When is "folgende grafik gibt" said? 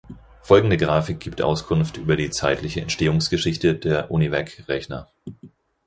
0.41-1.43